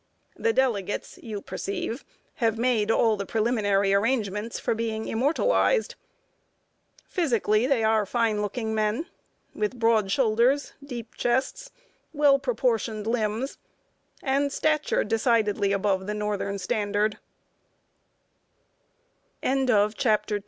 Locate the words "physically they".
7.07-7.83